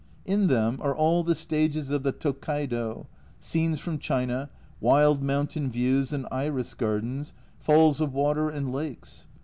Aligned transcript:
In 0.25 0.47
them 0.47 0.79
are 0.81 0.95
all 0.95 1.21
the 1.23 1.35
stages 1.35 1.91
of 1.91 2.01
the 2.01 2.11
Tokkaido, 2.11 3.05
scenes 3.39 3.79
from 3.79 3.99
China, 3.99 4.49
wild 4.79 5.21
mountain 5.21 5.69
views 5.69 6.11
and 6.11 6.25
iris 6.31 6.73
gardens, 6.73 7.35
falls 7.59 8.01
of 8.01 8.11
water 8.11 8.49
and 8.49 8.73
lakes. 8.73 9.27